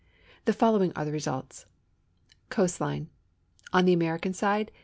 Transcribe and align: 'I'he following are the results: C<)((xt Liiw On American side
'I'he 0.47 0.53
following 0.53 0.91
are 0.95 1.05
the 1.05 1.11
results: 1.11 1.67
C<)((xt 2.49 2.79
Liiw 2.79 3.05
On 3.71 3.87
American 3.87 4.33
side 4.33 4.71